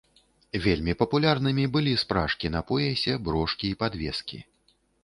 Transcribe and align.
Вельмі 0.63 0.95
папулярнымі 1.01 1.67
былі 1.77 1.93
спражкі 2.05 2.53
на 2.57 2.65
поясе, 2.73 3.13
брошкі 3.29 3.65
і 3.75 3.79
падвескі. 3.85 4.47